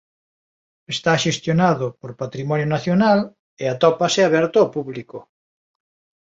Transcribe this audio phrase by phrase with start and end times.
[0.93, 3.19] Está xestionado por Patrimonio Nacional
[3.63, 5.17] e atópase aberto ao público.